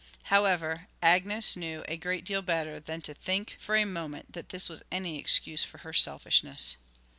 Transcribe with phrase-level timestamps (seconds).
[0.33, 4.67] However, Agnes knew a great deal better than to think for a moment that this
[4.67, 6.75] was any excuse for her selfishness.